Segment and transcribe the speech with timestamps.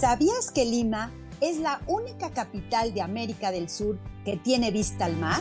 [0.00, 5.16] ¿Sabías que Lima es la única capital de América del Sur que tiene vista al
[5.16, 5.40] mar?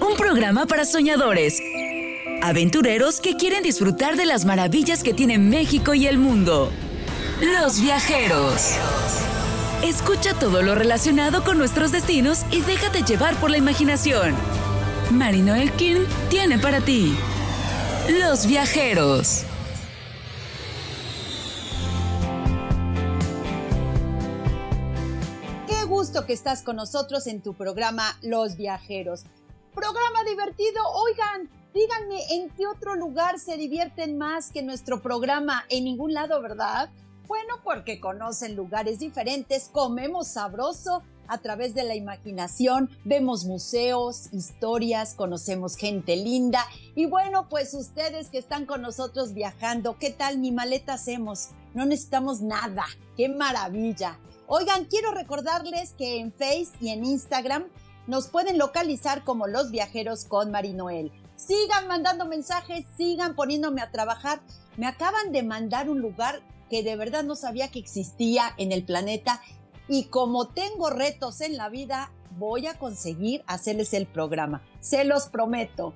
[0.00, 1.62] Un programa para soñadores,
[2.42, 6.72] aventureros que quieren disfrutar de las maravillas que tiene México y el mundo.
[7.40, 8.76] Los viajeros.
[9.82, 14.32] Escucha todo lo relacionado con nuestros destinos y déjate llevar por la imaginación.
[15.10, 17.18] Marino Elkin tiene para ti
[18.08, 19.42] Los Viajeros.
[25.66, 29.24] Qué gusto que estás con nosotros en tu programa Los Viajeros.
[29.74, 30.80] Programa divertido.
[30.94, 35.64] Oigan, díganme en qué otro lugar se divierten más que nuestro programa.
[35.70, 36.88] En ningún lado, ¿verdad?
[37.26, 45.14] Bueno, porque conocen lugares diferentes, comemos sabroso a través de la imaginación, vemos museos, historias,
[45.14, 50.50] conocemos gente linda y bueno, pues ustedes que están con nosotros viajando, ¿qué tal ni
[50.50, 51.50] maleta hacemos?
[51.74, 52.84] No necesitamos nada,
[53.16, 54.18] qué maravilla.
[54.46, 57.64] Oigan, quiero recordarles que en Face y en Instagram
[58.06, 61.12] nos pueden localizar como los viajeros con Marinoel.
[61.36, 64.42] Sigan mandando mensajes, sigan poniéndome a trabajar.
[64.76, 68.82] Me acaban de mandar un lugar que de verdad no sabía que existía en el
[68.82, 69.42] planeta
[69.88, 75.26] y como tengo retos en la vida, voy a conseguir hacerles el programa, se los
[75.26, 75.92] prometo.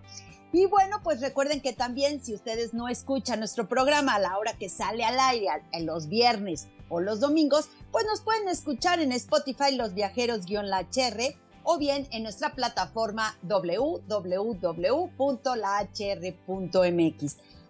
[0.53, 4.59] Y bueno, pues recuerden que también si ustedes no escuchan nuestro programa a la hora
[4.59, 9.13] que sale al aire, en los viernes o los domingos, pues nos pueden escuchar en
[9.13, 14.37] Spotify Los Viajeros-La HR o bien en nuestra plataforma www.lahr.mx.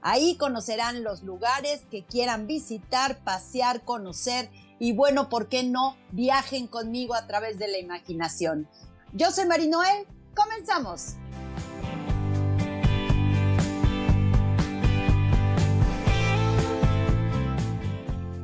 [0.08, 5.96] Ahí conocerán los lugares que quieran visitar, pasear, conocer y bueno, ¿por qué no?
[6.12, 8.68] Viajen conmigo a través de la imaginación.
[9.12, 11.16] Yo soy Marinoel, comenzamos.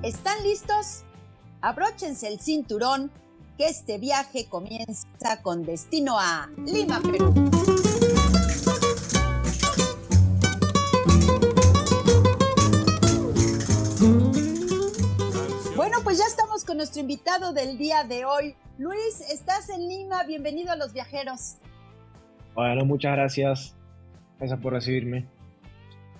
[0.03, 1.05] ¿Están listos?
[1.61, 3.13] Abróchense el cinturón,
[3.57, 7.33] que este viaje comienza con destino a Lima, Perú.
[16.65, 18.55] Con nuestro invitado del día de hoy.
[18.79, 21.57] Luis, estás en Lima, bienvenido a los viajeros.
[22.55, 23.75] Bueno, muchas gracias.
[24.39, 25.27] Gracias por recibirme.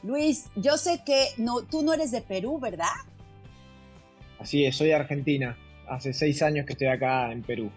[0.03, 2.87] Luis, yo sé que no, tú no eres de Perú, ¿verdad?
[4.39, 5.57] Así es, soy de Argentina.
[5.89, 7.71] Hace seis años que estoy acá en Perú.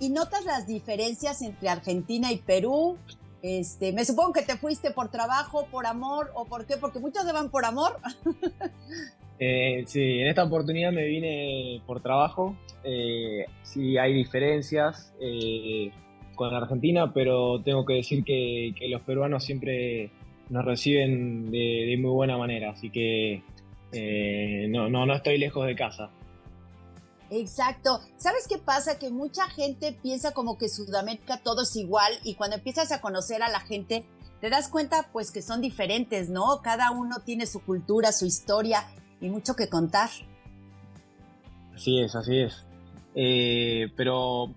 [0.00, 2.98] ¿Y notas las diferencias entre Argentina y Perú?
[3.42, 7.24] Este, me supongo que te fuiste por trabajo, por amor o por qué, porque muchos
[7.24, 8.00] se van por amor.
[9.44, 12.56] Eh, sí, en esta oportunidad me vine por trabajo.
[12.84, 15.90] Eh, sí, hay diferencias eh,
[16.36, 20.12] con Argentina, pero tengo que decir que, los peruanos siempre
[20.48, 23.42] nos reciben de, muy buena manera, así que
[23.92, 26.08] eh, no, no, no estoy lejos de casa.
[27.28, 27.98] Exacto.
[28.18, 28.96] ¿Sabes qué pasa?
[28.96, 33.42] Que mucha gente piensa como que Sudamérica todo es igual y cuando empiezas a conocer
[33.42, 34.04] a la gente
[34.40, 36.60] te das cuenta pues que son diferentes, ¿no?
[36.62, 38.86] Cada uno tiene su cultura, su historia
[39.22, 40.10] y mucho que contar.
[41.74, 42.66] Así es, así es.
[43.14, 44.50] Eh, pero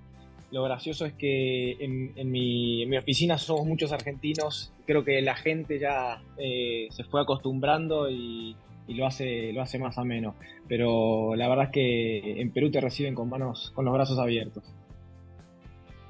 [0.52, 4.74] lo gracioso es que en, mi, oficina somos muchos argentinos.
[4.86, 8.56] Creo que la gente ya eh, se fue acostumbrando y,
[8.88, 10.36] lo hace lo hace más ameno.
[10.68, 14.64] Pero la verdad es que en Perú te reciben con manos, con los brazos abiertos.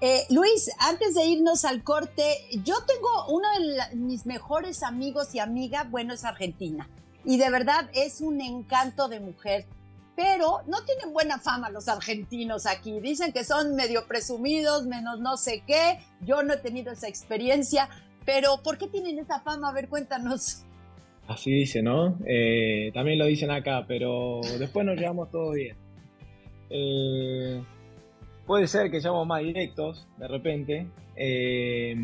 [0.01, 2.23] Eh, Luis, antes de irnos al corte,
[2.63, 6.89] yo tengo uno de mis mejores amigos y amigas, bueno, es Argentina
[7.25, 9.65] y de verdad es un encanto de mujer.
[10.15, 13.01] Pero no tienen buena fama los argentinos aquí.
[13.01, 15.99] Dicen que son medio presumidos, menos no sé qué.
[16.21, 17.89] Yo no he tenido esa experiencia.
[18.25, 19.69] Pero ¿por qué tienen esa fama?
[19.69, 20.63] A ver, cuéntanos.
[21.27, 22.17] Así dice, ¿no?
[22.25, 25.75] Eh, también lo dicen acá, pero después nos llevamos todo bien.
[26.69, 27.61] Eh,
[28.45, 31.95] puede ser que seamos más directos de repente, eh,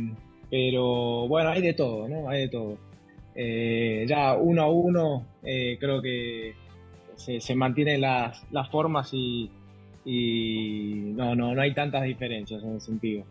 [0.49, 2.29] pero bueno, hay de todo, ¿no?
[2.29, 2.77] Hay de todo.
[3.35, 6.53] Eh, ya uno a uno eh, creo que
[7.15, 8.41] se, mantienen las,
[8.71, 9.49] formas y,
[10.05, 13.23] no, no, no hay tantas diferencias en ese sentido.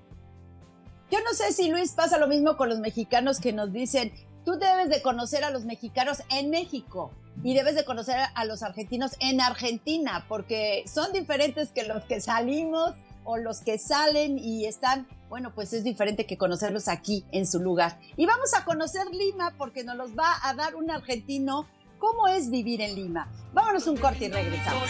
[1.11, 4.12] Yo no sé si Luis pasa lo mismo con los mexicanos que nos dicen,
[4.44, 7.11] tú debes de conocer a los mexicanos en México
[7.43, 12.20] y debes de conocer a los argentinos en Argentina, porque son diferentes que los que
[12.20, 12.94] salimos
[13.25, 17.61] o los que salen y están, bueno, pues es diferente que conocerlos aquí en su
[17.61, 17.99] lugar.
[18.17, 21.67] Y vamos a conocer Lima porque nos los va a dar un argentino.
[21.99, 23.31] ¿Cómo es vivir en Lima?
[23.53, 24.89] Vámonos un corte y regresamos.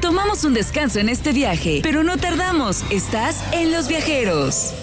[0.00, 2.82] Tomamos un descanso en este viaje, pero no tardamos.
[2.90, 4.74] Estás en Los Viajeros.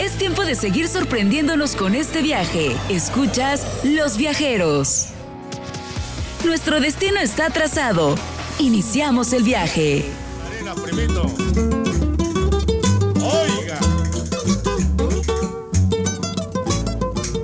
[0.00, 2.76] Es tiempo de seguir sorprendiéndonos con este viaje.
[2.88, 5.10] Escuchas Los Viajeros.
[6.44, 8.16] Nuestro destino está trazado.
[8.58, 10.04] Iniciamos el viaje.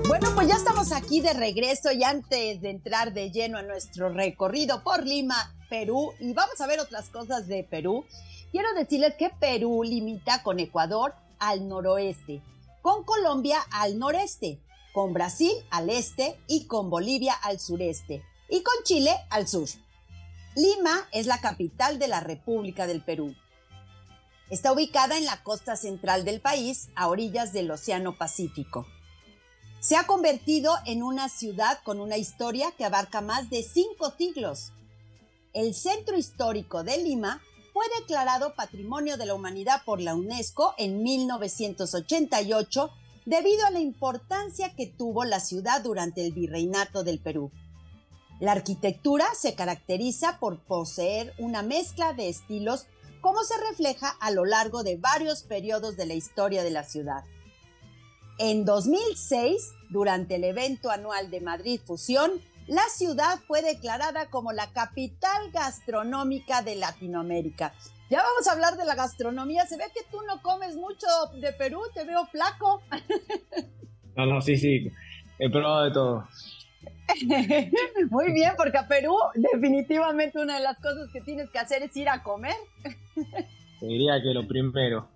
[0.08, 4.08] Bueno, pues ya estamos aquí de regreso y antes de entrar de lleno a nuestro
[4.08, 8.04] recorrido por Lima, Perú, y vamos a ver otras cosas de Perú,
[8.50, 12.42] quiero decirles que Perú limita con Ecuador al noroeste,
[12.82, 14.60] con Colombia al noreste,
[14.92, 19.68] con Brasil al este y con Bolivia al sureste y con Chile al sur.
[20.54, 23.34] Lima es la capital de la República del Perú.
[24.50, 28.84] Está ubicada en la costa central del país, a orillas del Océano Pacífico.
[29.78, 34.72] Se ha convertido en una ciudad con una historia que abarca más de cinco siglos.
[35.52, 37.40] El centro histórico de Lima
[37.72, 42.90] fue declarado Patrimonio de la Humanidad por la UNESCO en 1988
[43.26, 47.50] debido a la importancia que tuvo la ciudad durante el virreinato del Perú.
[48.40, 52.86] La arquitectura se caracteriza por poseer una mezcla de estilos
[53.20, 57.24] como se refleja a lo largo de varios periodos de la historia de la ciudad.
[58.38, 62.40] En 2006, durante el evento anual de Madrid Fusión,
[62.70, 67.74] la ciudad fue declarada como la capital gastronómica de Latinoamérica.
[68.08, 69.66] Ya vamos a hablar de la gastronomía.
[69.66, 71.06] Se ve que tú no comes mucho
[71.40, 72.82] de Perú, te veo flaco.
[74.16, 74.90] No, no, sí, sí.
[75.38, 76.28] He probado de todo.
[78.10, 81.96] Muy bien, porque a Perú definitivamente una de las cosas que tienes que hacer es
[81.96, 82.56] ir a comer.
[83.14, 85.08] Te diría que lo primero.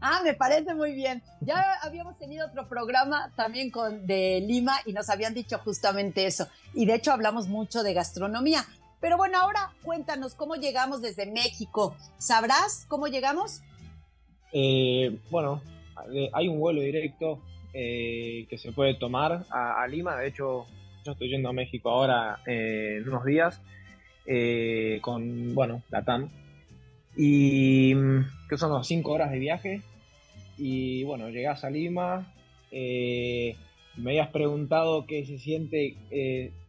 [0.00, 1.22] Ah, me parece muy bien.
[1.40, 6.48] Ya habíamos tenido otro programa también con de Lima y nos habían dicho justamente eso.
[6.74, 8.64] Y de hecho hablamos mucho de gastronomía.
[9.00, 11.96] Pero bueno, ahora cuéntanos cómo llegamos desde México.
[12.18, 13.62] ¿Sabrás cómo llegamos?
[14.52, 15.62] Eh, bueno,
[16.32, 17.40] hay un vuelo directo
[17.72, 20.16] eh, que se puede tomar a, Lima.
[20.16, 20.66] De hecho,
[21.04, 23.60] yo estoy yendo a México ahora eh, en unos días
[25.00, 26.30] con, bueno, la TAM.
[27.16, 29.82] Y mm, que son unas 5 horas de viaje.
[30.58, 32.32] Y bueno, llegás a Lima.
[32.70, 33.56] me
[34.06, 35.96] habías preguntado qué se siente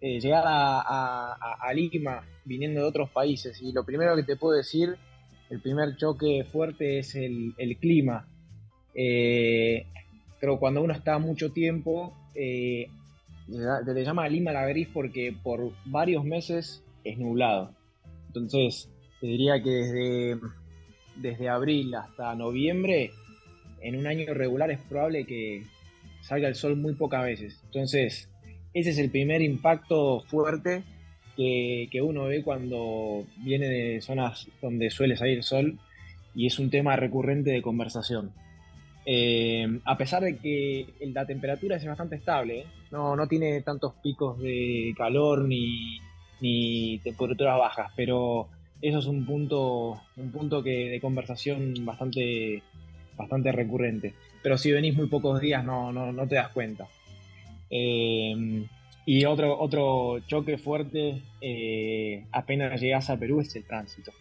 [0.01, 3.61] llegar a, Lima viniendo de otros países.
[3.61, 4.97] Y lo primero que te puedo decir,
[5.51, 8.25] el primer choque fuerte es el, clima.
[8.95, 9.85] Eh,
[10.39, 12.88] pero cuando uno está mucho tiempo, eh,
[13.47, 17.73] se le llama Lima la gris porque por varios meses es nublado.
[18.27, 18.89] Entonces,
[19.21, 20.39] te diría que desde,
[21.15, 23.12] desde abril hasta noviembre,
[23.81, 25.63] en un año regular es probable que
[26.21, 27.62] salga el sol muy pocas veces.
[27.65, 28.29] Entonces,
[28.73, 30.83] ese es el primer impacto fuerte
[31.38, 35.79] que, que, uno ve cuando viene de zonas donde suele salir el sol
[36.35, 38.33] y es un tema recurrente de conversación.
[39.06, 42.65] Eh, a pesar de que la temperatura es bastante estable, ¿eh?
[42.91, 46.00] no, no tiene tantos picos de calor ni,
[46.39, 48.47] ni, temperaturas bajas, pero
[48.81, 52.63] eso es un punto, un punto que, de conversación bastante,
[53.18, 54.13] bastante recurrente.
[54.42, 56.88] Pero si venís muy pocos días no, no, no te das cuenta.
[57.70, 58.65] Eh,
[59.05, 61.22] y otro, otro choque fuerte
[62.32, 64.12] apenas llegas a Perú es el tránsito.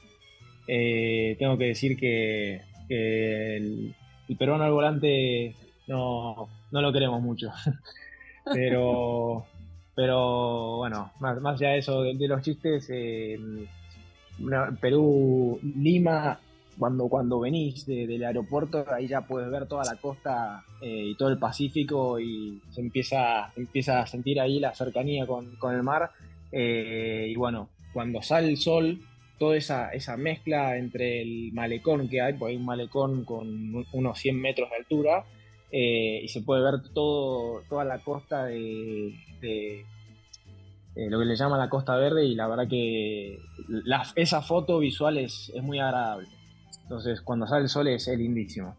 [0.66, 3.94] tengo que decir que, el,
[4.38, 5.54] peruano al volante
[5.87, 7.52] no, lo queremos mucho.
[8.52, 9.44] pero,
[9.94, 12.88] pero bueno, más, más allá de eso, de, los chistes,
[14.80, 16.40] Perú, Lima,
[16.78, 21.28] cuando, cuando venís del aeropuerto, ahí ya puedes ver toda la costa eh, y todo
[21.28, 26.11] el Pacífico y se empieza, empieza a sentir ahí la cercanía con, el mar.
[26.52, 29.00] Eh, y bueno, cuando sale el sol,
[29.38, 34.18] toda esa, esa mezcla entre el malecón que hay, porque hay un malecón con unos
[34.18, 35.25] 100 metros de altura,
[35.73, 39.14] eh, y se puede ver todo, toda la costa de,
[41.09, 43.40] lo que le llama la Costa Verde, y la verdad que
[44.16, 46.28] esa foto visual es, muy agradable.
[46.83, 48.76] Entonces, cuando sale el sol es, lindísimo.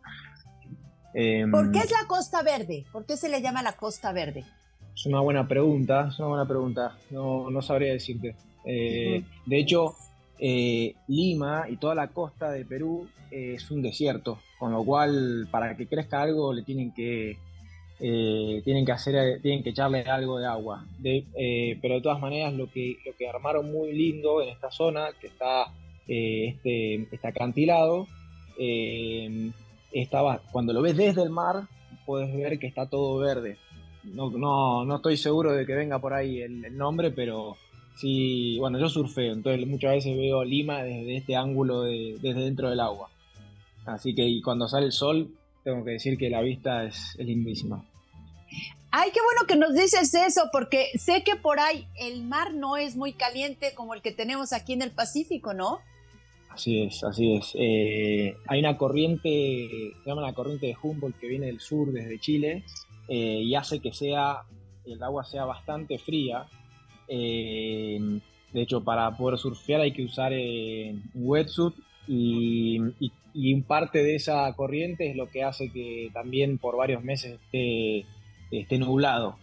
[1.14, 2.86] Em, ¿Por qué es la Costa Verde?
[2.92, 4.46] ¿Por qué se le llama la Costa Verde?
[4.94, 6.98] Es una buena pregunta, es una buena pregunta.
[7.10, 8.36] No, no sabría decirte.
[8.66, 9.96] Eh, de hecho,
[10.38, 15.48] eh, Lima y toda la costa de Perú eh, es un desierto, con lo cual
[15.52, 17.38] para que crezca algo le tienen que
[18.02, 20.86] eh, tienen que hacer tienen que echarle algo de agua.
[21.02, 25.28] pero de todas maneras lo que lo que armaron muy lindo en esta zona que
[25.28, 25.74] está
[26.08, 28.08] este, este, acantilado
[29.92, 31.68] estaba cuando lo ves desde el mar
[32.06, 33.58] puedes ver que está todo verde
[34.04, 37.58] no, no, no, estoy seguro de que venga por ahí el, nombre, pero
[37.96, 42.70] sí, bueno, yo surfeo, entonces muchas veces veo Lima desde este ángulo, de, desde dentro
[42.70, 43.10] del agua.
[43.86, 45.30] Así que cuando sale el sol,
[45.64, 47.84] tengo que decir que la vista es, lindísima.
[48.92, 52.76] Ay, qué bueno que nos dices eso, porque sé que por ahí el mar no
[52.76, 55.80] es muy caliente como el que tenemos aquí en el Pacífico, ¿no?
[56.50, 57.54] Así es, así es.
[57.56, 62.20] Eh, hay una corriente, se llama la corriente de Humboldt, que viene del sur, desde
[62.20, 62.66] Chile,
[63.08, 64.42] eh, y hace que sea,
[64.86, 66.48] el agua sea bastante fría.
[67.08, 68.20] Eh,
[68.52, 71.76] de hecho, para poder surfear hay que usar un wetsuit
[72.08, 72.80] y,
[73.34, 78.06] y, parte de esa corriente es lo que hace que también por varios meses esté,
[78.80, 79.38] nublado.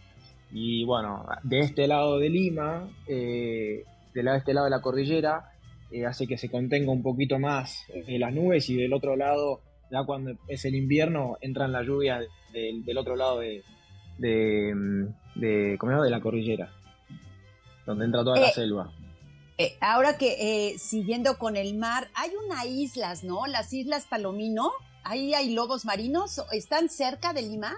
[0.52, 3.84] Y bueno, de este lado de Lima, de
[4.14, 5.52] este lado de la cordillera,
[5.90, 9.62] eh, hace que se contenga un poquito más eh, las nubes y del otro lado,
[9.90, 13.62] ya cuando es el invierno, entran las lluvias del otro lado de,
[14.18, 14.74] de,
[15.34, 16.70] de, de la cordillera,
[17.86, 18.92] donde entra toda la eh, selva.
[19.80, 23.46] ahora que siguiendo con el mar, hay unas islas, ¿no?
[23.46, 24.72] Las Islas Palomino,
[25.04, 27.76] ahí hay lobos marinos, ¿están cerca de Lima?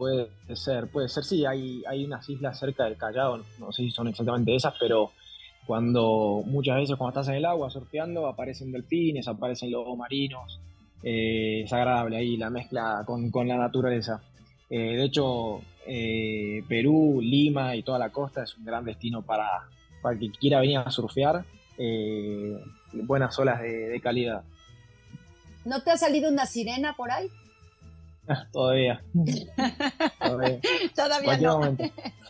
[0.00, 3.90] Puede ser, puede ser, sí, hay, hay unas islas cerca del Callao, no sé si
[3.90, 5.10] son exactamente esas, pero
[5.66, 10.58] cuando muchas veces cuando estás en el agua surfeando aparecen delfines, aparecen lobos marinos,
[11.02, 14.22] eh, es agradable ahí la mezcla con, la naturaleza.
[14.70, 19.68] Eh, de hecho, eh, Perú, Lima y toda la costa es un gran destino para,
[20.00, 21.44] para el que quiera venir a surfear,
[22.94, 24.44] buenas olas de calidad.
[25.66, 27.28] ¿No te ha salido una sirena por ahí?
[28.52, 29.02] Todavía.
[30.94, 31.76] Todavía, no.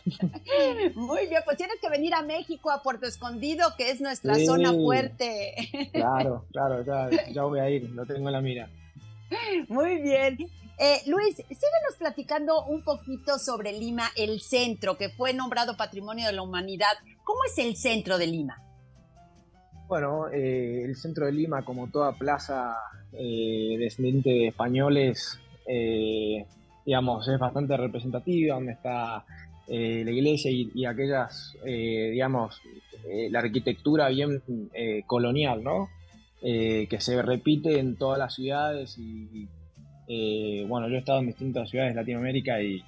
[0.95, 4.71] Muy bien, pues tienes que venir a México, a Puerto Escondido, que es nuestra zona
[4.71, 5.53] fuerte.
[5.93, 8.69] claro, claro, ya, voy a ir, lo tengo en la mira.
[9.69, 10.37] Muy bien.
[10.77, 16.33] Eh, Luis, síguenos platicando un poquito sobre Lima, el centro, que fue nombrado Patrimonio de
[16.33, 16.93] la Humanidad.
[17.23, 18.63] ¿Cómo es el centro de Lima?
[19.87, 22.77] Bueno, eh, el centro de Lima, como toda plaza
[23.13, 26.45] eh, descendiente de españoles, eh,
[26.85, 29.23] digamos, es bastante representativa, donde está
[29.67, 32.61] eh, la iglesia y, aquellas, eh, digamos,
[33.29, 34.41] la arquitectura bien
[35.07, 35.89] colonial, ¿no?
[36.39, 39.47] que se repite en todas las ciudades y,
[40.67, 42.83] bueno, yo he estado en distintas ciudades de Latinoamérica y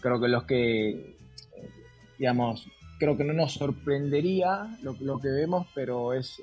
[0.00, 1.14] creo que los que,
[2.18, 2.66] digamos,
[2.98, 6.42] creo que no nos sorprendería lo, que vemos, pero es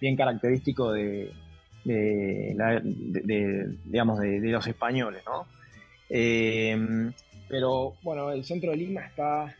[0.00, 1.32] bien característico de,
[1.88, 5.46] de, digamos, de, los españoles, ¿no?
[6.10, 7.10] Eh,
[7.48, 9.54] pero bueno, el centro de Lima está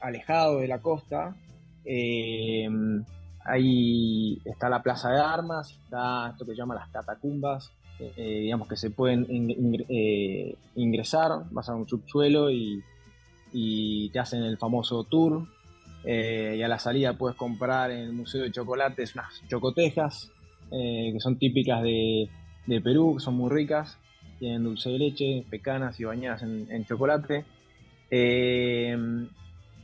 [0.00, 1.34] alejado de la costa.
[1.84, 2.68] Eh,
[3.44, 8.68] ahí está la plaza de armas, está esto que se llama las catacumbas, eh, digamos
[8.68, 9.26] que se pueden
[10.74, 12.82] ingresar, vas a un subsuelo y,
[13.52, 15.46] y, te hacen el famoso tour.
[16.04, 20.31] y a la salida puedes comprar en el Museo de Chocolates unas chocotejas
[20.72, 22.28] eh, que son típicas de,
[22.82, 23.98] Perú, son muy ricas,
[24.38, 27.44] tienen dulce de leche, pecanas y bañadas en, chocolate.
[28.10, 28.96] Eh,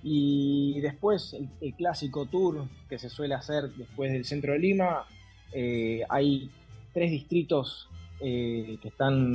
[0.02, 5.04] y después el, clásico tour que se suele hacer después del centro de Lima,
[5.52, 6.50] eh, hay
[6.94, 9.32] tres distritos que están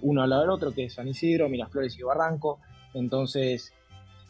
[0.00, 2.60] uno al lado del otro, que es San Isidro, Miraflores y Barranco.
[2.94, 3.74] Entonces,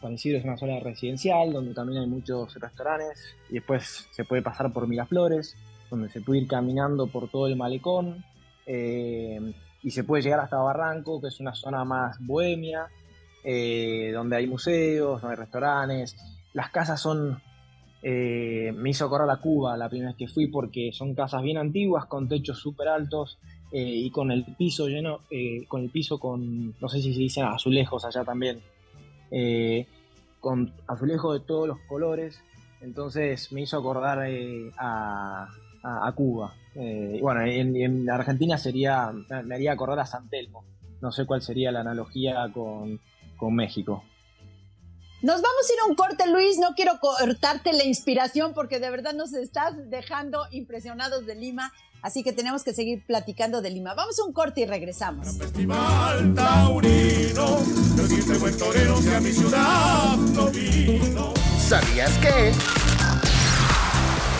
[0.01, 4.41] San Isidro es una zona residencial donde también hay muchos restaurantes y después se puede
[4.41, 5.55] pasar por Miraflores
[5.89, 8.23] donde se puede ir caminando por todo el malecón
[8.65, 12.87] eh, y se puede llegar hasta Barranco, que es una zona más bohemia,
[13.43, 16.15] eh, donde hay museos, donde hay restaurantes.
[16.53, 17.41] Las casas son,
[18.03, 21.57] eh, me hizo correr a Cuba la primera vez que fui porque son casas bien
[21.57, 23.39] antiguas, con techos súper altos
[23.69, 25.19] y con el piso lleno,
[25.67, 28.61] con el piso con, no sé si se dicen azulejos allá también,
[30.39, 32.41] con azulejos de todos los colores.
[32.79, 34.25] Entonces me hizo acordar
[34.77, 35.49] a,
[35.87, 36.53] a, Cuba.
[36.75, 39.11] Eh, bueno, en, Argentina sería,
[39.43, 40.65] me haría acordar a San Telmo.
[41.01, 42.99] No sé cuál sería la analogía con,
[43.55, 44.03] México.
[45.21, 46.57] Nos vamos a ir a un corte, Luis.
[46.59, 51.71] No quiero cortarte la inspiración porque de verdad nos estás dejando impresionados de Lima.
[52.01, 53.93] Así que tenemos que seguir platicando de Lima.
[53.95, 55.37] Vamos a un corte y regresamos.
[55.37, 57.59] Festival Taurino,
[61.59, 62.86] ¿Sabías que?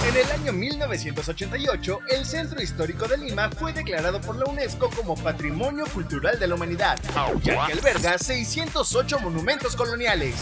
[0.07, 5.15] En el año 1988, el Centro Histórico de Lima fue declarado por la UNESCO como
[5.15, 6.97] Patrimonio Cultural de la Humanidad,
[7.43, 10.35] ya que alberga 608 monumentos coloniales.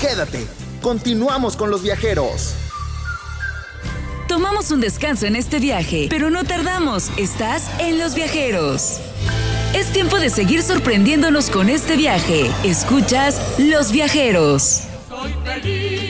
[0.00, 0.46] Quédate,
[0.80, 2.54] continuamos con los viajeros.
[4.28, 8.98] Tomamos un descanso en este viaje, pero no tardamos, estás en los viajeros.
[9.74, 12.50] Es tiempo de seguir sorprendiéndonos con este viaje.
[12.64, 14.84] Escuchas Los Viajeros.
[15.10, 16.09] Soy feliz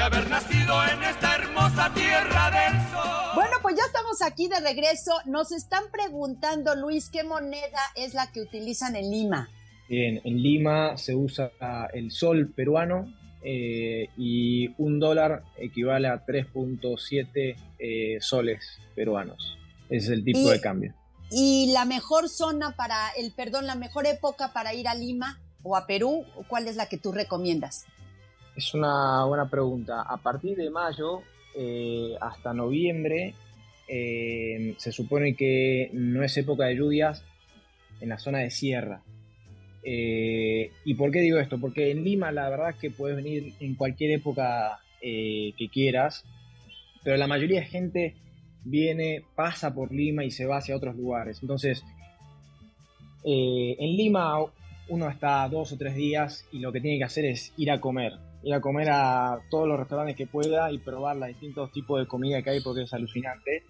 [0.00, 3.34] de haber nacido en esta hermosa tierra del sol.
[3.34, 5.12] Bueno, pues ya estamos aquí de regreso.
[5.26, 9.50] Nos están preguntando, Luis, ¿qué moneda es la que utilizan en Lima?
[9.90, 11.50] Bien, en Lima se usa
[11.92, 19.58] el sol peruano eh, y un dólar equivale a 3.7 eh, soles peruanos.
[19.90, 20.94] Ese es el tipo Y- de cambio.
[21.30, 25.76] Y la mejor zona para, el perdón, la mejor época para ir a Lima o
[25.76, 27.84] a Perú, ¿cuál es la que tú recomiendas?
[28.60, 30.02] Es una buena pregunta.
[30.02, 31.22] A partir de mayo
[31.56, 33.32] eh, hasta noviembre
[33.88, 37.24] eh, se supone que no es época de lluvias
[38.02, 39.00] en la zona de sierra.
[39.82, 41.58] Eh, ¿Y por qué digo esto?
[41.58, 46.26] Porque en Lima la verdad es que puedes venir en cualquier época que quieras,
[47.02, 48.14] pero la mayoría de gente
[48.62, 51.38] viene, pasa por Lima y se va hacia otros lugares.
[51.40, 51.82] Entonces,
[53.24, 54.34] en Lima
[54.88, 57.80] uno está dos o tres días y lo que tiene que hacer es ir a
[57.80, 58.18] comer.
[58.42, 62.06] Ir a comer a todos los restaurantes que pueda y probar los distintos tipos de
[62.06, 63.64] comida que hay porque es alucinante.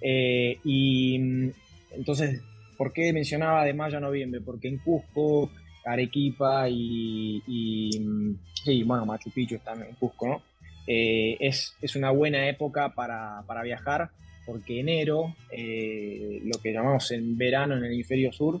[0.00, 1.50] Eh, y mm,
[1.92, 2.42] entonces,
[2.76, 4.40] ¿por qué mencionaba de mayo a noviembre?
[4.40, 5.50] Porque en Cusco,
[5.84, 10.42] Arequipa y, mm, sí, bueno, Machu Picchu está en Cusco, ¿no?
[10.86, 14.10] Eh, es, es una buena época para, para viajar
[14.44, 18.60] porque enero, eh, lo que llamamos en verano en el hemisferio sur,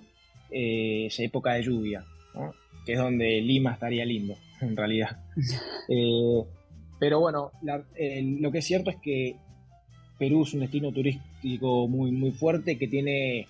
[0.50, 2.04] es época de lluvia,
[2.84, 5.18] que es donde Lima estaría lindo, en realidad.
[5.88, 6.42] Eh,
[6.98, 9.36] pero bueno, lo que es cierto es que
[10.18, 13.48] Perú es un destino turístico muy, muy fuerte que tiene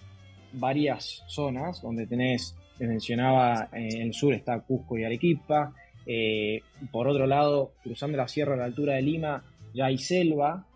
[0.53, 5.75] varias zonas donde tenés, te mencionaba, eh, en el sur está Cusco y Arequipa.
[6.07, 10.67] eh, por otro lado, cruzando la sierra a la altura de Lima, ya hay selva.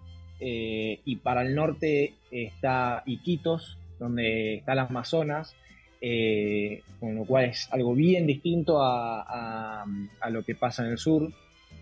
[0.40, 5.56] y para el norte está Iquitos, donde está el Amazonas.
[6.00, 9.86] Eh, con lo cual es algo bien distinto a, a-
[10.20, 11.30] a lo que pasa en el sur.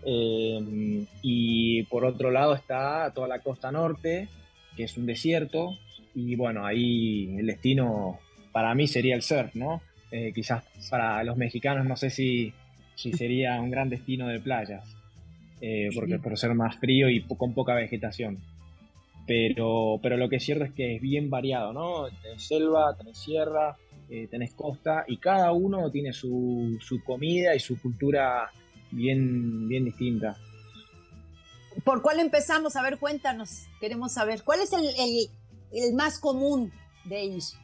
[0.05, 4.27] Eh, y por otro lado está toda la costa norte,
[4.75, 5.77] que es un desierto,
[6.15, 8.19] y bueno, ahí el destino
[8.51, 9.81] para mí sería el surf, ¿no?
[10.11, 12.53] Eh, quizás para los mexicanos no sé si,
[12.95, 14.83] si sería un gran destino de playas,
[15.95, 18.37] porque por ser más frío y con poca vegetación.
[19.25, 22.05] Pero, pero lo que es cierto es que es bien variado, ¿no?
[22.21, 23.75] Tenés selva, tenés sierra,
[24.09, 28.49] eh, tenés costa, y cada uno tiene su, su comida y su cultura
[28.91, 30.37] bien, bien distinta.
[31.83, 32.75] ¿Por cuál empezamos?
[32.75, 33.67] A ver, cuéntanos.
[33.79, 34.43] Queremos saber.
[34.43, 35.29] ¿Cuál es el, el-
[35.89, 36.71] el más común
[37.05, 37.55] de ellos?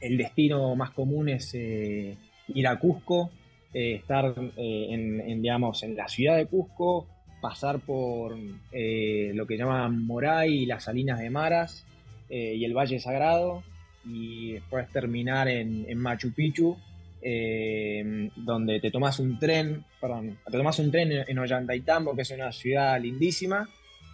[0.00, 2.16] el destino más común es eh,
[2.48, 3.30] ir a Cusco,
[3.72, 7.06] eh, estar eh, en, en, digamos, en la ciudad de Cusco,
[7.40, 8.36] pasar por
[8.72, 11.86] eh, lo que llaman Moray y las Salinas de Maras
[12.28, 13.62] y el Valle Sagrado,
[14.04, 16.76] y después terminar en, Machu Picchu,
[17.20, 22.30] eh, donde te tomas un tren, perdón, te tomas un tren en, Ollantaytambo, que es
[22.30, 23.68] una ciudad lindísima,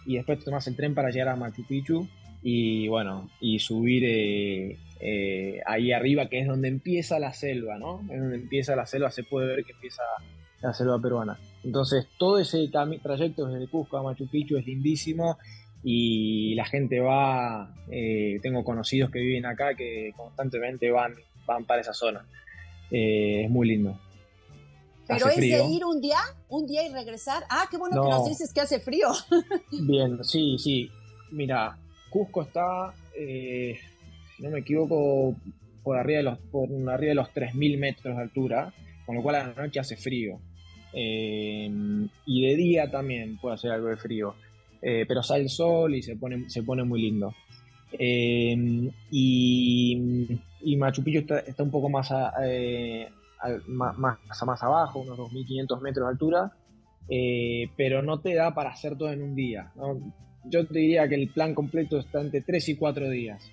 [0.05, 2.07] y después te tomas el tren para llegar a Machu Picchu
[2.41, 8.01] y bueno, y subir eh, eh, ahí arriba, que es donde empieza la selva, ¿no?
[8.09, 10.03] Es donde empieza la selva, se puede ver que empieza
[10.61, 11.37] la selva peruana.
[11.63, 12.69] Entonces, todo ese
[13.01, 15.37] trayecto desde Cusco a Machu Picchu es lindísimo
[15.83, 21.13] y la gente va, eh, tengo conocidos que viven acá que constantemente van,
[21.45, 22.25] van para esa zona.
[22.91, 23.99] Eh, es muy lindo.
[25.07, 25.57] Pero Hace es frío.
[25.65, 26.17] de ir un día,
[26.49, 27.43] un día y regresar.
[27.49, 28.17] Ah, qué bueno que No.
[28.17, 29.07] nos dices que hace frío.
[29.71, 30.89] Bien, sí, sí.
[31.31, 31.77] Mira,
[32.09, 33.77] Cusco está, eh,
[34.37, 35.35] si no me equivoco,
[35.83, 38.71] por arriba de los, por arriba de los 3.000 metros de altura,
[39.05, 40.39] con lo cual a la noche hace frío.
[40.93, 41.69] Eh,
[42.25, 44.35] y de día también puede hacer algo de frío.
[44.81, 47.33] Eh, pero sale el sol y se pone, se pone muy lindo.
[47.91, 48.55] Eh,
[49.11, 50.27] y,
[50.61, 55.17] y Machu Picchu está, está un poco más, a- eh, al- más, más, abajo, unos
[55.17, 56.51] 2.500 metros de altura,
[57.09, 59.71] eh, pero no te da para hacer todo en un día.
[59.75, 59.99] ¿no?
[60.45, 63.51] Yo te diría que el plan completo está entre 3 y 4 días,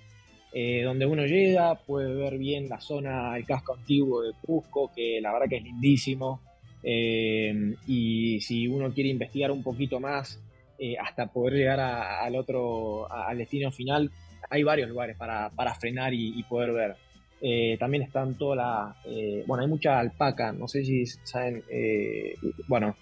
[0.53, 5.19] eh, donde uno llega, puede ver bien la zona, el casco antiguo de Cusco, que
[5.21, 6.41] la verdad que es lindísimo,
[6.83, 10.39] eh, y si uno quiere investigar un poquito más,
[10.79, 14.11] eh, hasta poder llegar a- al otro, al destino final,
[14.49, 16.95] hay varios lugares para, para frenar y, poder ver.
[17.41, 21.63] Eh, también están todas las, eh, bueno, hay mucha alpaca, no sé si saben,
[22.67, 22.95] bueno,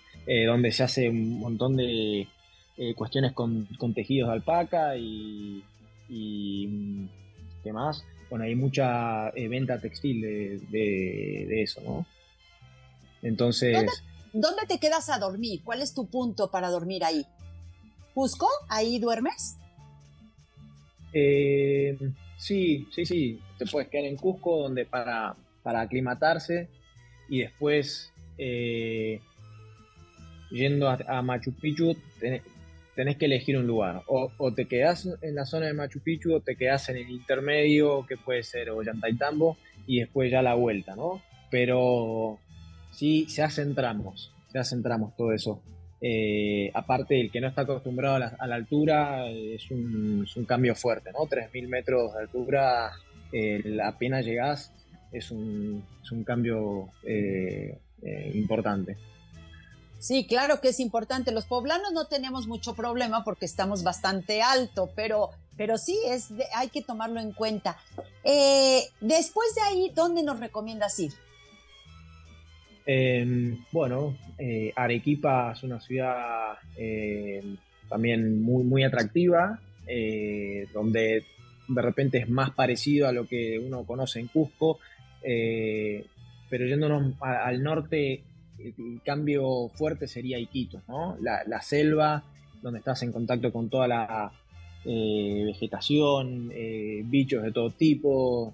[0.47, 2.27] donde se hace un montón de
[2.95, 5.63] cuestiones con, con tejidos de alpaca y,
[6.09, 7.07] y mm,
[7.63, 8.03] ¿qué más?
[8.29, 12.05] Bueno, hay mucha venta textil de, de- eso, ¿no?
[13.21, 14.03] Entonces.
[14.33, 15.61] ¿Dónde te quedas a dormir?
[15.63, 17.25] ¿Cuál es tu punto para dormir ahí?
[18.15, 18.47] ¿Cusco?
[18.69, 19.57] ¿Ahí duermes?
[21.13, 21.97] eh,
[22.37, 23.41] sí, sí, sí.
[23.57, 26.69] Te puedes quedar en Cusco donde para, para aclimatarse
[27.29, 29.19] y después eh,
[30.49, 34.03] yendo a, Machu Picchu tenés, que elegir un lugar.
[34.07, 38.05] O, te quedás en la zona de Machu Picchu o te quedás en el intermedio,
[38.05, 41.21] que puede ser Ollantaytambo, y después ya la vuelta, ¿no?
[41.51, 42.39] Pero
[42.91, 45.61] sí, se hacen tramos, se hacen tramos todo eso.
[46.07, 51.21] Eh, aparte, el que no está acostumbrado a la, altura es un, cambio fuerte, ¿no?
[51.21, 52.91] 3.000 metros de altura,
[53.31, 54.71] eh, apenas llegás,
[55.11, 55.83] es un,
[56.23, 57.79] cambio eh,
[58.35, 58.97] importante.
[59.97, 61.31] Sí, claro que es importante.
[61.31, 66.69] Los poblanos no tenemos mucho problema porque estamos bastante alto, pero, pero sí es hay
[66.69, 67.77] que tomarlo en cuenta.
[69.01, 71.13] después de ahí, ¿dónde nos recomiendas ir?
[72.85, 77.57] Em, bueno, eh, Arequipa es una ciudad em,
[77.89, 81.23] también muy, muy atractiva, eh, donde
[81.67, 84.79] de repente es más parecido a lo que uno conoce en Cusco,
[85.23, 86.05] eh,
[86.47, 88.21] pero yéndonos al norte,
[88.59, 91.17] el cambio fuerte sería Iquitos, ¿no?
[91.19, 92.23] La, la, selva,
[92.61, 94.31] donde estás en contacto con toda la
[94.85, 96.51] vegetación,
[97.05, 98.53] bichos de todo tipo,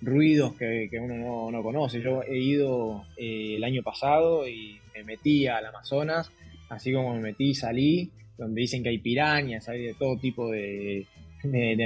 [0.00, 2.00] ruidos que, uno no, conoce.
[2.00, 6.30] Yo he ido eh, el año pasado y me metí al Amazonas,
[6.68, 10.50] así como me metí y salí, donde dicen que hay pirañas, hay de todo tipo
[10.50, 11.06] de,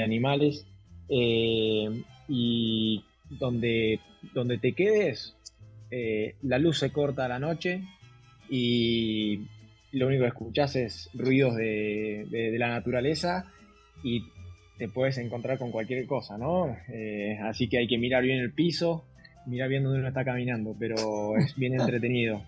[0.02, 0.66] animales,
[1.08, 4.00] eh, y donde,
[4.32, 5.36] donde te quedes,
[5.90, 7.82] eh, la luz se corta a la noche
[8.48, 9.40] y
[9.92, 13.52] lo único que escuchas es ruidos de, de la naturaleza
[14.02, 14.22] y
[14.80, 16.74] te puedes encontrar con cualquier cosa, ¿no?
[16.88, 19.04] Eh, así que hay que mirar bien el piso,
[19.44, 22.42] mirar bien dónde uno está caminando, pero es bien entretenido.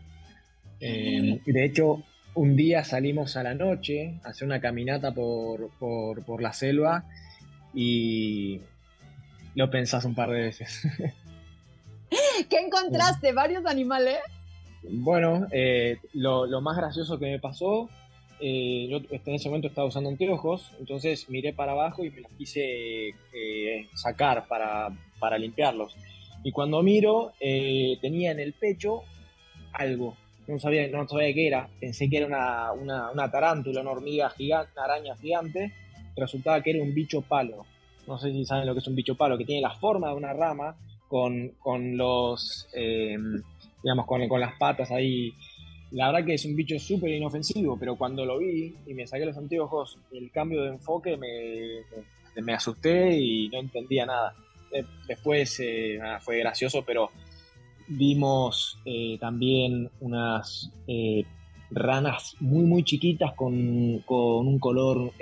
[0.81, 2.03] Eh, de hecho,
[2.35, 7.05] un día salimos a la noche a hacer una caminata por, la selva
[7.75, 8.63] y
[9.55, 10.89] lo pensás un par de veces.
[12.49, 13.33] ¿Qué encontraste?
[13.35, 14.21] ¿Varios animales?
[14.85, 17.91] Bueno, eh, lo, lo, más gracioso que me pasó
[18.45, 22.33] eh, yo en ese momento estaba usando anteojos, entonces miré para abajo y me los
[22.33, 24.89] quise eh, sacar para,
[25.21, 25.95] para, limpiarlos.
[26.43, 29.05] Y cuando miro, eh, tenía en el pecho
[29.73, 30.17] algo.
[30.49, 31.69] No sabía, no sabía qué era.
[31.79, 35.73] Pensé que era una, una, tarántula, una hormiga gigante, una araña gigante.
[36.17, 37.65] Resultaba que era un bicho palo.
[38.09, 40.15] No sé si saben lo que es un bicho palo, que tiene la forma de
[40.15, 40.75] una rama
[41.07, 45.33] con, con los, digamos, con, con las patas ahí
[45.93, 49.27] la verdad que es un bicho súper inofensivo, pero cuando lo vi y me saqué
[49.27, 51.83] los anteojos, el cambio de enfoque me,
[52.41, 54.35] me asusté y no entendía nada.
[54.73, 57.11] Eh, después eh, fue gracioso, pero
[57.89, 60.73] vimos eh, también unas
[61.71, 65.13] ranas muy muy chiquitas con, con un color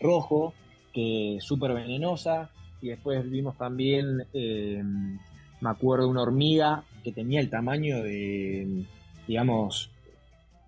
[0.00, 0.52] rojo,
[0.92, 2.50] que súper venenosa.
[2.82, 8.84] Y después vimos también, me acuerdo, una hormiga que tenía el tamaño de,
[9.26, 9.90] digamos,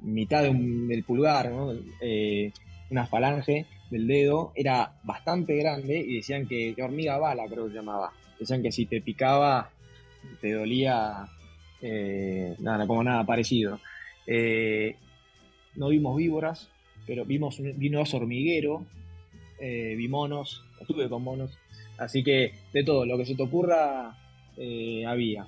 [0.03, 1.53] mitad del pulgar,
[2.01, 2.53] eh,
[2.91, 7.77] una falange del dedo, era bastante grande y decían que, hormiga bala, creo que se
[7.77, 8.13] llamaba.
[8.39, 9.71] Decían que si te picaba
[10.41, 11.27] te dolía,
[11.81, 13.81] eh, nada, como nada parecido.
[14.27, 14.97] Eh,
[15.75, 16.69] no vimos víboras,
[17.07, 18.85] pero vimos un, vimos hormiguero,
[19.61, 21.57] vi monos, estuve con monos,
[21.97, 24.17] así que de todo, lo que se te ocurra
[25.07, 25.47] había.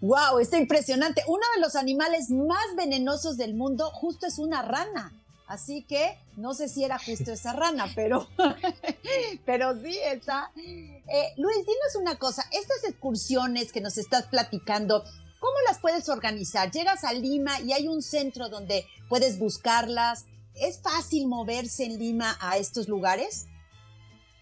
[0.00, 0.38] ¡Wow!
[0.40, 1.22] Está impresionante.
[1.26, 5.12] Uno de los animales más venenosos del mundo justo es una rana.
[5.46, 8.28] Así que no sé si era justo esa rana, pero,
[9.46, 10.50] pero sí está.
[10.56, 15.04] Eh, Luis, dinos una cosa, estas excursiones que nos estás platicando,
[15.38, 16.70] ¿cómo las puedes organizar?
[16.70, 20.26] Llegas a Lima y hay un centro donde puedes buscarlas.
[20.54, 23.46] ¿Es fácil moverse en Lima a estos lugares?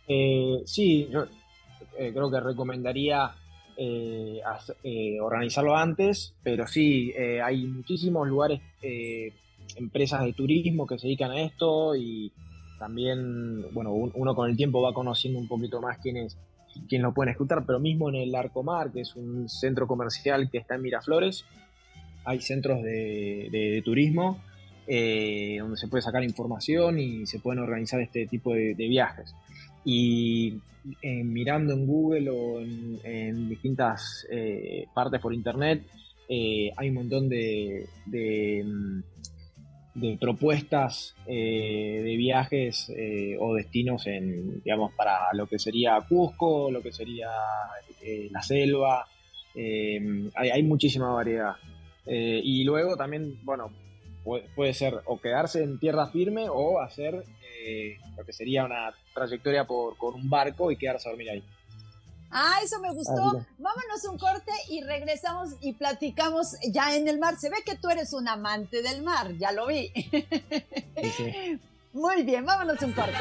[0.09, 1.25] Eh, sí, yo
[1.99, 3.35] eh, creo que recomendaría
[3.76, 4.40] eh,
[4.84, 8.60] eh, organizarlo antes, pero sí, eh, hay muchísimos lugares,
[9.76, 12.30] empresas de turismo que se dedican a esto y
[12.78, 16.37] también, bueno, uno con el tiempo va conociendo un poquito más quiénes,
[16.88, 20.58] quién lo pueden escuchar, pero mismo en el Arcomar, que es un centro comercial que
[20.58, 21.44] está en Miraflores,
[22.24, 24.40] hay centros de, turismo
[24.87, 29.34] donde se puede sacar información y se pueden organizar este tipo de viajes
[29.85, 30.61] y
[31.01, 35.83] eh, mirando en Google o en, distintas eh, partes por internet
[36.29, 42.92] eh, hay un montón de, de, mm, propuestas de viajes
[43.38, 47.29] o destinos en digamos para lo que sería Cusco lo que sería
[48.31, 49.07] la selva
[49.55, 51.55] hay, muchísima variedad.
[52.07, 53.70] Y luego también bueno
[54.57, 57.23] puede ser o quedarse en tierra firme o hacer
[58.16, 61.44] lo que sería una trayectoria por, con un barco y quedarse a dormir ahí.
[62.31, 63.46] Ah, eso me gustó.
[63.59, 67.37] Vámonos un corte y regresamos y platicamos ya en el mar.
[67.38, 69.92] Se ve que tú eres un amante del mar, ya lo vi.
[71.92, 73.14] Muy bien, vámonos un corte.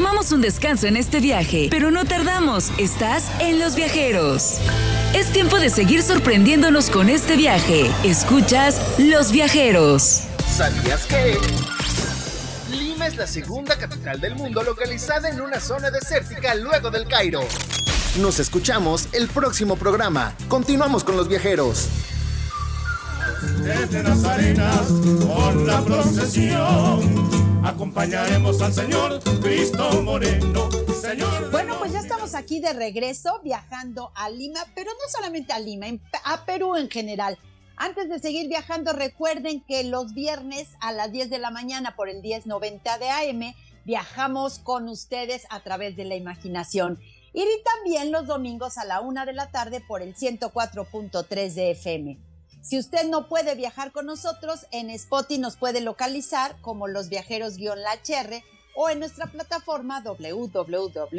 [0.00, 2.72] Tomamos un descanso en este viaje, pero no tardamos.
[2.78, 4.54] Estás en Los Viajeros.
[5.14, 7.90] Es tiempo de seguir sorprendiéndonos con este viaje.
[8.02, 10.22] Escuchas Los Viajeros.
[10.56, 11.36] ¿Sabías que?
[12.70, 17.42] Lima es la segunda capital del mundo localizada en una zona desértica luego del Cairo.
[18.22, 20.32] Nos escuchamos el próximo programa.
[20.48, 21.88] Continuamos con los viajeros.
[23.62, 24.86] Desde las arenas,
[25.26, 27.29] con la procesión,
[27.64, 30.68] acompañaremos al Señor Cristo Moreno.
[31.00, 35.58] Señor bueno, pues ya estamos aquí de regreso viajando a Lima, pero no solamente a
[35.58, 35.86] Lima,
[36.24, 37.38] a Perú en general.
[37.76, 42.08] Antes de seguir viajando, recuerden que los viernes a las 10 de la mañana por
[42.08, 47.00] el 1090 de AM viajamos con ustedes a través de la imaginación.
[47.32, 52.29] Y también los domingos a la 1 de la tarde por el 104.3 de FM.
[52.62, 58.42] Si usted no puede viajar con nosotros, en Spotify nos puede localizar como los viajeros-lachr
[58.76, 61.10] o en nuestra plataforma www.lachr.mx.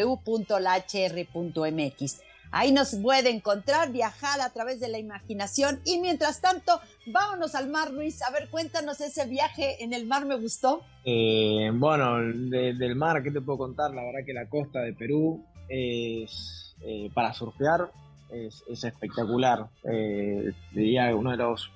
[2.54, 7.70] Ahí nos puede encontrar, viajar a través de la imaginación y mientras tanto, vámonos al
[7.70, 8.22] mar, Luis.
[8.24, 10.84] A ver, cuéntanos ese viaje en el mar, me gustó.
[11.06, 13.92] Eh, bueno, del mar, ¿qué te puedo contar?
[13.92, 17.90] La verdad que la costa de Perú es eh, para surfear
[18.32, 19.68] es, espectacular.
[19.84, 21.72] Eh, diría uno de los,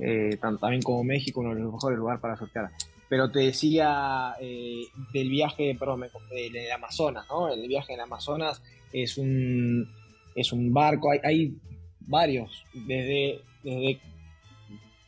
[0.00, 2.70] eh, también como México, uno de los mejores lugares para surfear.
[3.08, 7.48] Pero te decía del viaje, perdón, del Amazonas, ¿no?
[7.48, 8.62] El viaje en Amazonas
[8.92, 9.88] es un,
[10.34, 11.56] es un barco, hay,
[12.00, 14.00] varios, desde, desde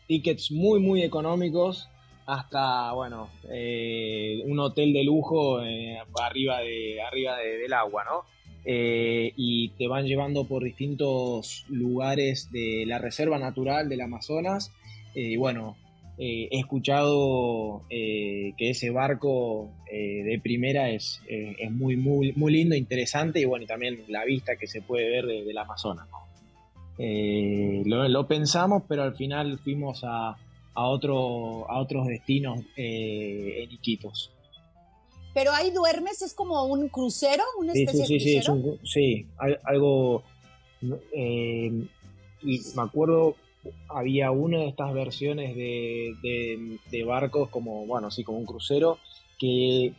[0.07, 1.89] tickets muy, muy económicos
[2.27, 8.25] hasta, bueno, eh, un hotel de lujo eh, arriba, de, arriba del agua, ¿no?
[8.65, 14.73] Eh, y te van llevando por distintos lugares de la Reserva Natural del Amazonas.
[15.15, 15.77] y bueno,
[16.23, 22.53] eh, he escuchado eh, que ese barco eh, de primera es, es, muy, muy, muy
[22.53, 26.07] lindo, interesante y bueno, también la vista que se puede ver del Amazonas.
[26.99, 30.37] Lo, pensamos, pero al final fuimos a,
[30.75, 34.31] a, otro, a otros destinos en Iquitos.
[35.33, 38.79] Pero ahí duermes, es como un crucero, una especie sí, sí, de crucero.
[38.83, 39.27] Sí, sí,
[39.65, 40.23] algo.
[40.83, 43.37] y me acuerdo
[43.89, 48.99] había una de estas versiones de, de, barcos como, bueno, sí, como un crucero,
[49.39, 49.95] que eh,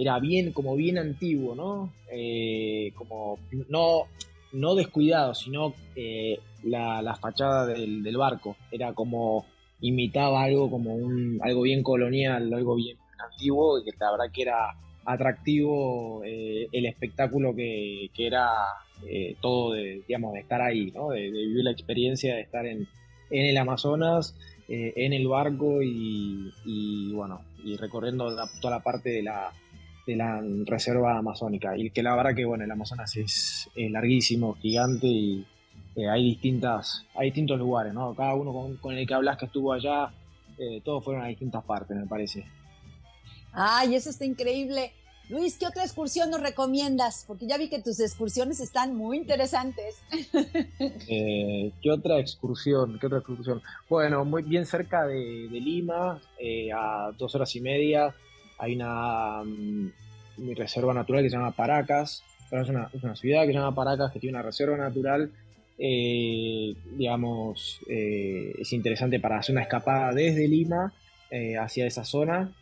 [0.00, 1.92] era bien, como bien antiguo, ¿no?
[2.10, 3.38] Eh, como
[3.68, 4.04] no,
[4.52, 8.56] no descuidado, sino eh, la, la, fachada del, del, barco.
[8.70, 9.46] Era como,
[9.80, 14.42] imitaba algo como un, algo bien colonial, algo bien antiguo, y que la verdad que
[14.42, 18.50] era atractivo el espectáculo que, que era
[19.04, 21.10] eh, todo de, digamos, de estar ahí, ¿no?
[21.10, 22.88] de, vivir la experiencia de estar en,
[23.30, 24.34] en el Amazonas,
[24.68, 29.52] eh, en el barco y, bueno, y recorriendo toda la parte de la,
[30.06, 31.76] de la reserva amazónica.
[31.76, 35.46] Y que la verdad que, bueno, el Amazonas es, larguísimo, gigante y
[35.94, 38.14] eh, hay distintas, hay distintos lugares, ¿no?
[38.14, 40.10] Cada uno con, con el que hablas que estuvo allá,
[40.84, 42.46] todos fueron a distintas partes, me parece.
[43.56, 44.92] Ay, eso está increíble.
[45.30, 47.24] Luis, ¿qué otra excursión nos recomiendas?
[47.26, 49.96] Porque ya vi que tus excursiones están muy interesantes.
[51.08, 52.98] Eh, ¿Qué otra excursión?
[52.98, 53.62] ¿Qué otra excursión?
[53.88, 58.14] Bueno, muy bien cerca de, Lima, eh, a dos horas y media,
[58.58, 59.90] hay una mm,
[60.56, 62.22] reserva natural que se llama Paracas.
[62.50, 65.30] Es una, es una, ciudad que se llama Paracas que tiene una reserva natural.
[65.78, 70.92] Eh, digamos, es interesante para hacer una escapada desde Lima
[71.58, 72.52] hacia esa zona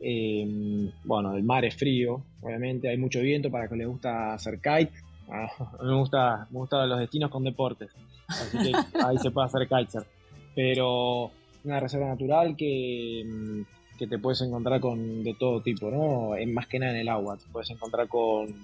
[0.00, 4.60] Em, bueno, el mar es frío, obviamente, hay mucho viento para que le gusta hacer
[4.60, 4.92] kite.
[5.28, 7.90] Ah, a mí me gusta, me gustan los destinos con deportes,
[8.28, 8.72] así que
[9.04, 10.06] ahí se puede hacer kitesurf.
[10.54, 11.30] Pero
[11.64, 13.64] una reserva natural que, em,
[13.98, 16.30] que te puedes encontrar con de todo tipo, ¿no?
[16.46, 18.54] Más que nada en el agua, te puedes encontrar con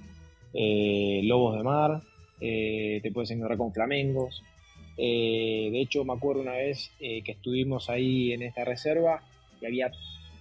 [0.55, 2.01] eh, lobos de mar,
[2.40, 4.42] eh, te puedes encontrar con flamengos.
[4.97, 9.20] Eh, de hecho, me acuerdo una vez que estuvimos ahí en esta reserva
[9.61, 9.90] y había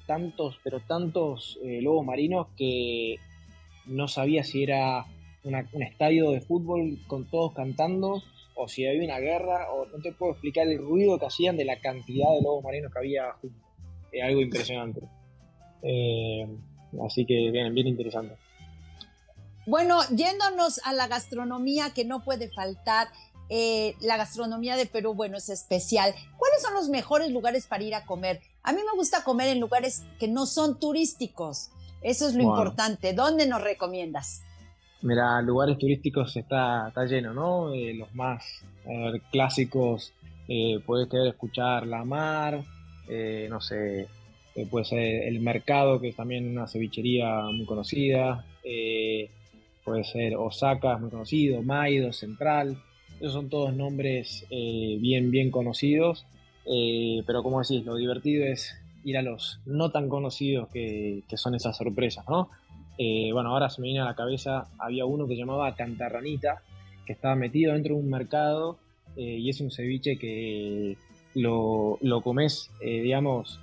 [0.06, 3.18] tantos, pero tantos eh, lobos marinos que
[3.86, 5.06] no sabía si era
[5.44, 8.24] un estadio de fútbol con todos cantando
[8.56, 11.66] o si había una guerra, o no te puedo explicar el ruido que hacían de
[11.66, 13.36] la cantidad de lobos marinos que había
[14.26, 15.02] algo impresionante.
[15.86, 16.48] Eh,
[17.06, 18.38] así que bien, bien interesante.
[19.66, 23.10] Bueno, yéndonos a la gastronomía que no puede faltar
[23.50, 26.14] eh, la gastronomía de Perú, bueno, es especial.
[26.38, 28.42] ¿Cuáles son los mejores lugares para ir a comer?
[28.64, 31.70] A mí me gusta comer en lugares que no son turísticos.
[32.02, 33.14] Eso es lo importante.
[33.14, 34.42] ¿Dónde nos recomiendas?
[35.02, 37.74] Mira, lugares turísticos está, está lleno, ¿no?
[37.74, 38.64] Eh, los más
[39.32, 40.14] clásicos,
[40.48, 42.64] eh, puedes querer escuchar La Mar,
[43.10, 44.08] eh, no sé,
[44.70, 48.46] puede ser El Mercado, que es también una cevichería muy conocida,
[49.84, 52.82] puede ser Osaka, muy conocido, Maido, Central,
[53.20, 56.26] esos son todos nombres bien, bien conocidos,
[56.66, 61.56] pero como decís, lo divertido es ir a los no tan conocidos que, que son
[61.56, 62.50] esas sorpresas, ¿no?
[62.98, 66.62] Eh, bueno, ahora se me viene a la cabeza, había uno que llamaba Cantarranita,
[67.06, 68.78] que estaba metido dentro de un mercado
[69.16, 70.96] eh, y es un ceviche que
[71.36, 73.60] lo, lo comes, eh, digamos,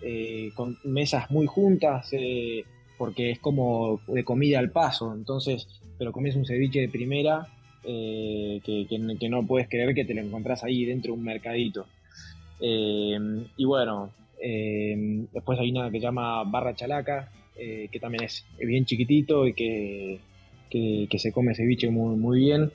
[0.54, 2.10] con mesas muy juntas,
[2.98, 7.46] porque es como de comida al paso, entonces, pero comes un ceviche de primera
[7.82, 11.86] que, que, no puedes creer que te lo encontrás ahí dentro de un mercadito.
[12.60, 14.10] Y bueno,
[15.32, 17.30] después hay una que se llama Barra Chalaca,
[17.62, 20.18] eh, que también es bien chiquitito y que,
[20.70, 22.72] que, se come ceviche muy, muy bien.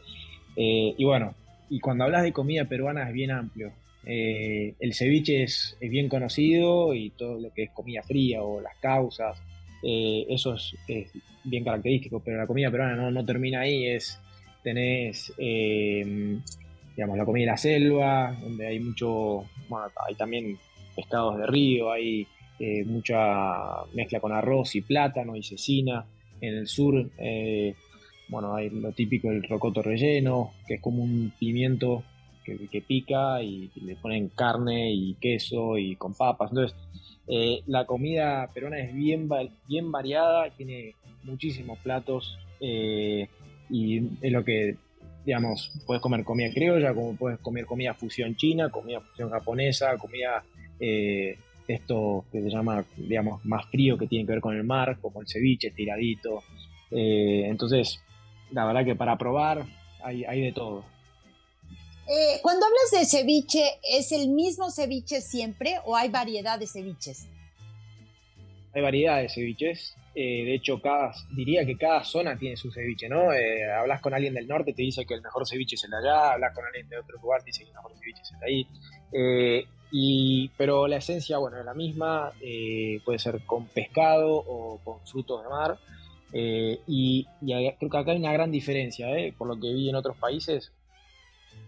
[0.55, 1.33] Eh, y bueno,
[1.71, 3.71] y cuando hablas de comida peruana es bien amplio.
[4.05, 8.61] Eh, el ceviche es, es, bien conocido y todo lo que es comida fría o
[8.61, 9.41] las causas,
[9.81, 10.75] eso es,
[11.43, 14.19] bien característico, pero la comida peruana no, no termina ahí, es,
[14.63, 15.33] tenés,
[16.95, 20.57] digamos, la comida de la selva, donde hay mucho, bueno, hay también
[20.95, 22.27] pescados de río, hay
[22.57, 26.05] eh, mucha mezcla con arroz y plátano y cecina.
[26.39, 27.75] En el sur, eh,
[28.29, 32.03] bueno, hay lo típico del rocoto relleno, que es como un pimiento
[32.43, 36.51] que, pica y, le ponen carne y queso y con papas.
[36.51, 36.77] Entonces,
[37.27, 39.27] eh, la comida peruana es bien,
[39.67, 44.77] bien variada, tiene muchísimos platos y es lo que,
[45.25, 50.43] digamos, puedes comer comida criolla, como puedes comer comida fusión china, comida fusión japonesa, comida
[51.67, 55.21] esto que se llama, digamos, más frío que tiene que ver con el mar, como
[55.21, 56.43] el ceviche, tiradito.
[56.91, 57.99] Eh, entonces,
[58.51, 59.65] la verdad que para probar
[60.03, 60.85] hay, hay de todo.
[62.07, 67.27] Eh, cuando hablas de ceviche, ¿es el mismo ceviche siempre o hay variedad de ceviches?
[68.73, 69.95] Hay variedad de ceviches.
[70.15, 73.31] Eh, de hecho, cada, diría que cada zona tiene su ceviche, ¿no?
[73.77, 76.31] hablas con alguien del norte, te dice que el mejor ceviche es el de allá,
[76.31, 78.45] hablas con alguien de otro lugar, te dice que el mejor ceviche es el de
[78.45, 79.67] ahí.
[79.91, 84.99] Y, pero la esencia, bueno, es la misma, eh, puede ser con pescado o con
[85.05, 85.79] frutos de mar.
[86.33, 89.33] Eh, y, creo que acá hay una gran diferencia, ¿eh?
[89.37, 90.73] por lo que vi en otros países.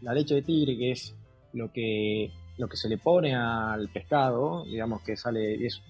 [0.01, 1.15] La leche de tigre, que es
[1.53, 5.81] lo que, lo que se le pone al pescado, digamos que sale, es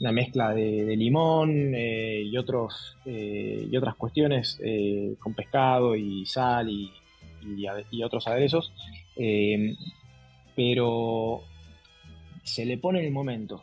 [0.00, 4.60] una mezcla de, limón y, otros, y otras cuestiones
[5.18, 6.90] con pescado y sal y,
[7.90, 8.72] y otros aderezos
[10.58, 11.44] pero
[12.42, 13.62] se le pone en el momento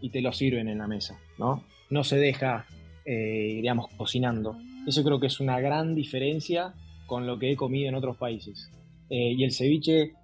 [0.00, 1.62] y te lo sirven en la mesa, ¿no?
[1.88, 2.66] No se deja,
[3.04, 4.56] eh, digamos, cocinando.
[4.84, 6.74] Eso creo que es una gran diferencia
[7.06, 8.72] con lo que he comido en otros países.
[9.08, 10.14] Eh, y el ceviche,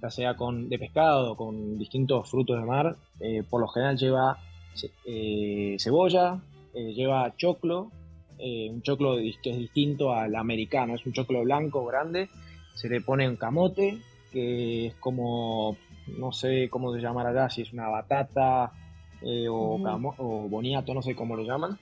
[0.00, 4.38] ya sea con, de pescado con distintos frutos de mar, eh, por lo general lleva
[5.78, 6.40] cebolla,
[6.74, 7.90] lleva choclo,
[8.38, 12.28] un choclo que es distinto al americano, es un choclo blanco grande,
[12.74, 13.98] se le pone un camote,
[14.30, 15.76] que es como,
[16.18, 18.72] no sé cómo se llamará allá, si es una batata
[19.22, 19.78] eh, o,
[20.48, 21.78] boniato, no sé cómo lo llaman,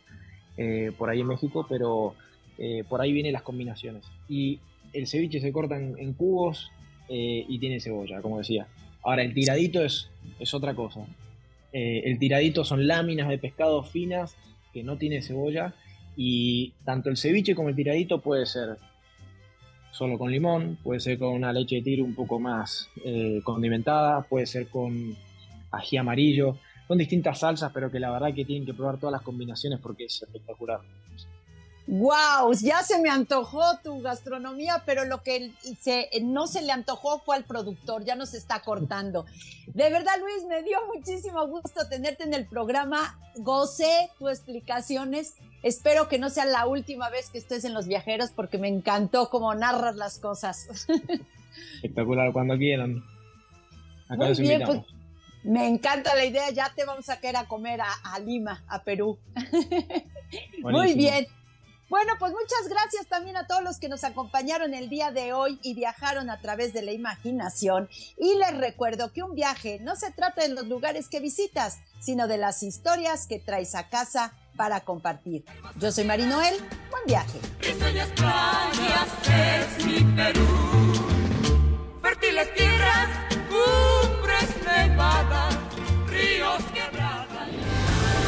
[0.56, 2.14] eh, por ahí en México, pero
[2.58, 4.04] eh, por ahí vienen las combinaciones.
[4.28, 4.60] Y
[4.92, 6.70] el ceviche se corta en, cubos
[7.08, 8.66] y tiene cebolla, como decía.
[9.02, 11.04] Ahora, el tiradito es, es otra cosa.
[11.74, 14.36] El tiradito son láminas de pescado finas
[14.72, 15.74] que no tiene cebolla
[16.16, 18.78] y tanto el ceviche como el tiradito puede ser
[19.90, 24.22] solo con limón, puede ser con una leche de tigre un poco más eh, condimentada,
[24.22, 25.16] puede ser con
[25.70, 26.58] ají amarillo,
[26.88, 30.04] son distintas salsas, pero que la verdad que tienen que probar todas las combinaciones porque
[30.04, 30.80] es espectacular.
[31.86, 32.54] ¡Wow!
[32.62, 37.36] Ya se me antojó tu gastronomía, pero lo que se, no se le antojó fue
[37.36, 39.26] al productor, ya nos está cortando.
[39.66, 43.18] De verdad, Luis, me dio muchísimo gusto tenerte en el programa.
[43.36, 45.34] Gocé tus explicaciones.
[45.62, 49.28] Espero que no sea la última vez que estés en Los Viajeros, porque me encantó
[49.28, 50.66] cómo narras las cosas.
[51.76, 53.04] Espectacular, cuando quieran.
[54.08, 54.80] Acá Muy bien, pues,
[55.42, 56.50] me encanta la idea.
[56.50, 59.18] Ya te vamos a querer a comer a, a Lima, a Perú.
[60.62, 61.26] Muy bien.
[61.94, 65.60] Bueno, pues muchas gracias también a todos los que nos acompañaron el día de hoy
[65.62, 67.88] y viajaron a través de la imaginación.
[68.18, 72.26] Y les recuerdo que un viaje no se trata de los lugares que visitas, sino
[72.26, 75.44] de las historias que traes a casa para compartir.
[75.76, 76.56] Yo soy Marinoel,
[76.90, 77.38] buen viaje.
[83.48, 85.56] cumbres nevadas,
[86.08, 86.60] ríos.